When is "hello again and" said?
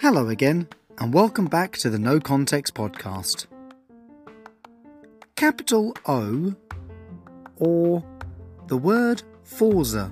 0.00-1.14